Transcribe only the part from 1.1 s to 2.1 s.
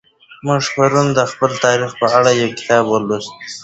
د خپل تاریخ په